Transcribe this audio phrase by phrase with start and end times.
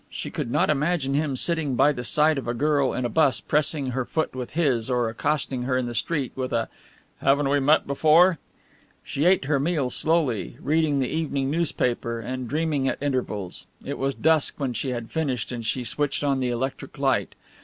[0.09, 3.39] She could not imagine him sitting by the side of a girl in a bus
[3.39, 6.69] pressing her foot with his, or accosting her in the street with a
[7.19, 8.39] "Haven't we met before?"
[9.03, 13.67] She ate her meal slowly, reading the evening newspaper and dreaming at intervals.
[13.85, 17.35] It was dusk when she had finished and she switched on the electric light.